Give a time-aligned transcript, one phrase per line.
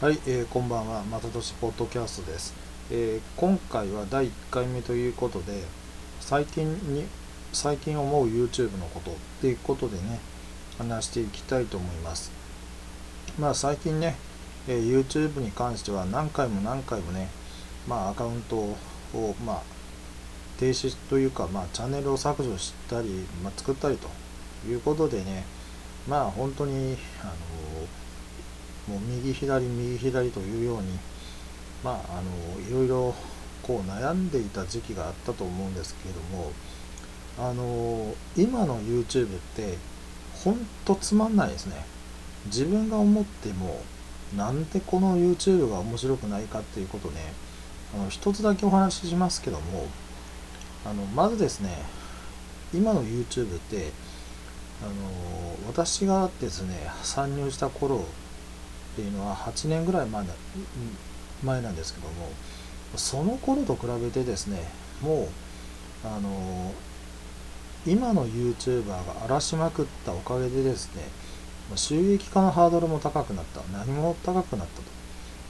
[0.00, 2.54] はい、えーこんばんは、またとしポッドキャストです、
[2.90, 5.62] えー今回は第1回目ということで、
[6.20, 7.04] 最近に、
[7.52, 10.18] 最近思う YouTube のことっていうことでね、
[10.78, 12.32] 話していきたいと思います。
[13.38, 14.16] まあ最近ね、
[14.68, 17.28] えー YouTube に関しては何回も何回もね、
[17.86, 18.76] まあアカウントを、
[19.44, 19.62] まあ、
[20.58, 24.08] 停止というか、まあチャンネルを削除したり、まあ、作ったりと
[24.66, 25.44] いうことでね、
[26.08, 27.32] まあ本当に、あの
[28.90, 30.98] もう右左右左というように
[31.84, 33.14] まああのいろいろ
[33.62, 36.52] こう悩んでいた時期があったと思うんですけれども
[37.38, 39.78] あの今の YouTube って
[40.44, 41.84] ほんとつまんないですね。
[42.46, 43.82] 自分が思っても
[44.36, 47.20] なんでこの YouTube が面白くないかっていうことね
[47.94, 49.86] あの一つだけお話ししますけども
[50.86, 51.70] あのまずですね
[52.72, 53.92] 今の YouTube って
[54.82, 54.92] あの
[55.68, 58.04] 私がですね参入した頃
[58.92, 60.32] っていうのは8年ぐらい前な
[61.44, 62.30] 前なんですけども
[62.96, 64.64] その頃と比べてですね
[65.00, 65.28] も
[66.04, 66.72] うあの
[67.86, 71.02] 今の YouTuber が荒らしまくったおかげでですね
[71.76, 75.00] 収益化のハードルも高くなった何も高くなったと。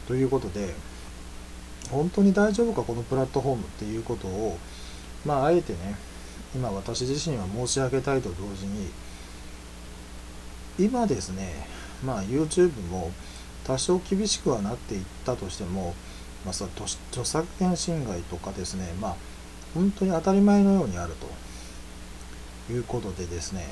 [0.08, 0.74] ということで
[1.91, 4.58] 本当に大丈夫かこのプラットフォームっていうことを
[5.24, 5.96] まああえてね
[6.55, 8.91] 今私自身は申し上げたいと同時に
[10.78, 11.68] 今ですね
[12.04, 13.10] まあ YouTube も
[13.64, 15.94] 多少厳しくはなっていったとしても、
[16.44, 19.16] まあ、その著著作権侵害とかですねまあ
[19.74, 21.14] 本当に当たり前のようにある
[22.66, 23.64] ということでですね、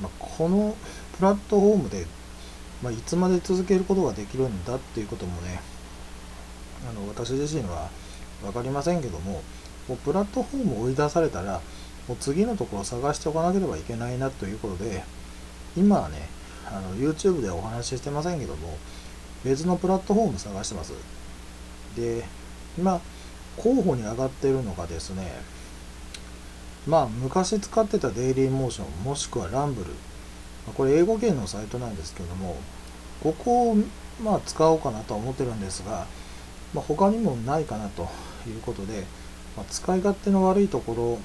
[0.00, 0.76] まあ、この
[1.16, 2.06] プラットフォームで、
[2.82, 5.60] まあ、いつまで続けることができるんだっていうこともね
[6.88, 7.90] あの私自身は
[8.42, 9.42] 分かりませんけども
[9.88, 11.60] もうプラットフォームを追い出されたら
[12.08, 15.04] もう次のところを探しておかなければいけないなということで
[15.76, 16.28] 今はね
[16.66, 18.76] あの YouTube でお話ししてませんけども
[19.44, 20.92] 別のプラットフォーム探してます。
[21.96, 22.24] で
[22.78, 23.00] 今
[23.56, 25.40] 候補に上がってるのがですね
[26.86, 29.90] まあ昔使ってたデイリーモーションもしくはランブル
[30.74, 32.56] これ英語圏のサイトなんですけども
[33.22, 33.76] ここを
[34.22, 36.06] まあ使おうかなとは思ってるんですが、
[36.74, 38.08] まあ、他にもないかなと
[38.46, 39.04] いうことで、
[39.56, 41.18] まあ、使い勝手の悪いとこ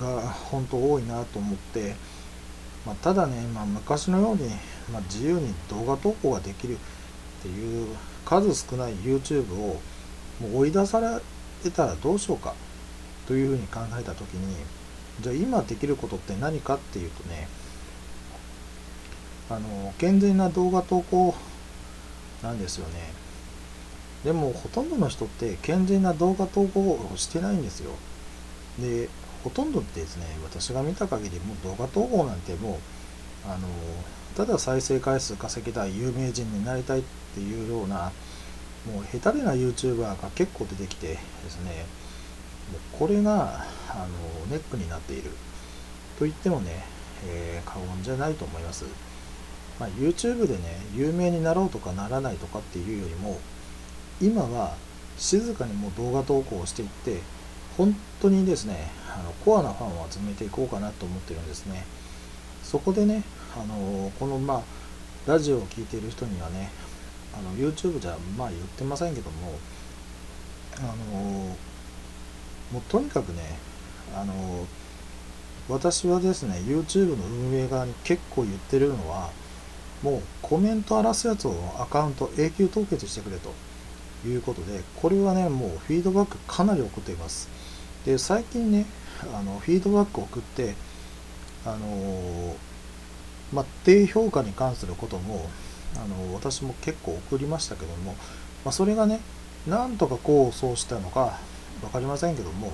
[0.00, 1.94] ろが本当多いなと思って
[2.88, 4.48] まあ、ただね、まあ、昔のように、
[4.90, 6.78] まあ、自由に動画投稿ができるっ
[7.42, 7.94] ていう
[8.24, 9.78] 数少ない YouTube を
[10.40, 10.98] もう追い出さ
[11.62, 12.54] れたらどうしようか
[13.26, 14.56] というふうに考えた時に
[15.20, 17.46] じゃあ今できることって何かっていうとね
[19.50, 21.34] あの健全な動画投稿
[22.42, 23.12] なんですよね。
[24.24, 27.90] でもほとんどの人って健全な動画投稿をしてないんですよ。
[28.78, 29.10] で
[29.44, 32.78] ほとんどですね、私が見た限り、もう動画投稿なんても
[33.46, 33.68] う、あの、
[34.36, 37.02] ただ再生回数稼ぎたい、有名人になりたいっ
[37.34, 38.12] ていうような、
[38.86, 41.18] もう下手な YouTuber が結構出てきてで
[41.50, 41.86] すね、
[42.72, 45.30] もうこれが、あの、ネックになっている。
[46.18, 46.84] と言ってもね、
[47.26, 48.84] えー過言じゃないと思います。
[49.78, 53.38] まあ、YouTube でね、有名になろうとかならないとかっていうよりも、
[54.20, 54.74] 今は
[55.16, 57.20] 静かにもう動画投稿していって、
[57.76, 61.84] 本当にですね、あのコアなファンを集めていこうかなと思ってるんですね。
[62.62, 63.22] そこでね、
[63.56, 64.62] あのこのまあ
[65.26, 66.70] ラジオを聴いている人にはね、
[67.34, 69.58] あの YouTube じゃまあ言ってませんけども、
[70.78, 71.56] あの
[72.72, 73.58] もうとにかくね、
[74.14, 74.66] あの
[75.68, 79.30] 私はですね、YouTube の運営側に結構言ってるのは、
[80.02, 83.52] もうコメント荒らすやつをアカウント永久凍結してくれと
[84.26, 87.48] いうことで、これはね、もうフィードバックかなり送っています。
[88.04, 88.86] で最近ね
[89.22, 90.74] あのフィードバックを送って
[91.64, 92.56] あの
[93.52, 95.48] まあ、低評価に関することも
[95.96, 98.12] あの私も結構送りましたけども、
[98.64, 99.20] まあ、それがね
[99.66, 101.38] なんとかこうそうしたのか
[101.80, 102.72] 分かりませんけども、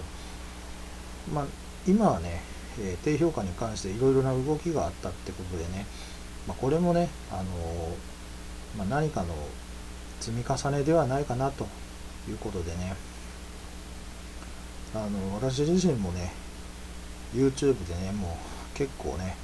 [1.33, 1.47] まあ、
[1.87, 2.41] 今はね、
[2.81, 5.87] え低評価に関していろいろな動きがあったってことでね、
[6.49, 7.43] まあ、これもね、あの
[8.79, 9.35] まあ、何かの
[10.21, 11.67] 積み重ねではないかなと
[12.29, 12.97] いうことでね
[14.95, 16.33] あの私自身もね
[17.35, 19.37] YouTube でねもう結構ね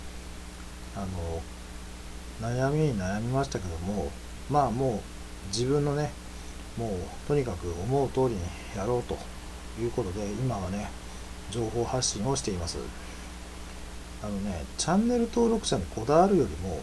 [0.97, 1.43] あの
[2.49, 4.11] 悩みに悩みましたけども
[4.49, 5.00] まあもう
[5.49, 6.11] 自分のね
[6.76, 6.91] もう
[7.26, 8.41] とにかく思う通りに
[8.76, 9.19] やろうと
[9.81, 10.88] いうことで今はね
[11.50, 12.79] 情報発信をしています。
[14.23, 16.81] あのねチャンネル登録者にこだわるよりも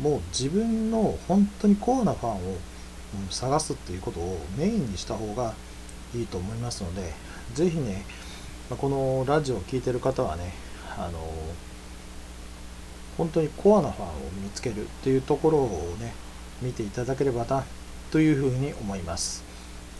[0.00, 2.56] もう自分の本当にコアなファンを
[3.30, 5.54] 探すっていうことをメインにした方が
[6.14, 7.12] いいと思いますので、
[7.54, 8.04] ぜひね、
[8.68, 10.52] このラジオを聴いてる方はね、
[10.96, 11.18] あの、
[13.16, 14.10] 本当にコアなファンを
[14.42, 16.14] 見つけるっていうところをね、
[16.62, 17.64] 見ていただければな、
[18.10, 19.44] というふうに思います。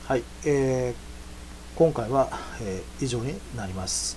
[0.07, 2.29] はい、えー、今回は、
[2.61, 4.17] えー、以上になります。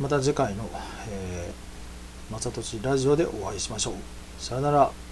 [0.00, 0.68] また次回の、
[1.08, 3.94] えー、まさとしラジオでお会いしましょう。
[4.38, 5.05] さよなら。